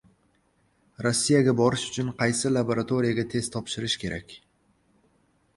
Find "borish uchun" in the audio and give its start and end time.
1.59-2.09